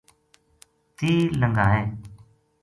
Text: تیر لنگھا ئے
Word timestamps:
تیر 0.95 1.27
لنگھا 1.41 1.65
ئے 1.75 1.81